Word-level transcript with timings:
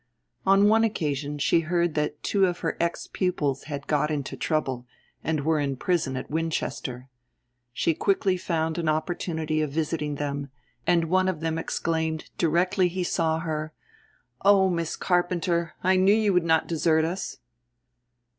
On 0.47 0.67
one 0.67 0.83
occasion 0.83 1.37
she 1.37 1.59
heard 1.59 1.93
that 1.93 2.23
two 2.23 2.47
of 2.47 2.61
her 2.61 2.75
ex 2.79 3.05
pupils 3.05 3.65
had 3.65 3.85
"got 3.85 4.09
into 4.09 4.35
trouble," 4.35 4.87
and 5.23 5.41
were 5.41 5.59
in 5.59 5.75
prison 5.75 6.17
at 6.17 6.27
Winchester. 6.31 7.07
She 7.71 7.93
quickly 7.93 8.35
found 8.35 8.79
an 8.79 8.89
opportunity 8.89 9.61
of 9.61 9.69
visiting 9.69 10.15
them, 10.15 10.49
and 10.87 11.07
one 11.11 11.27
of 11.27 11.41
them 11.41 11.59
exclaimed, 11.59 12.31
directly 12.39 12.87
he 12.87 13.03
saw 13.03 13.37
her, 13.41 13.73
"Oh! 14.43 14.71
Miss 14.71 14.95
Carpenter, 14.95 15.75
I 15.83 15.97
knew 15.97 16.15
you 16.15 16.33
would 16.33 16.45
not 16.45 16.65
desert 16.67 17.05
us!" 17.05 17.37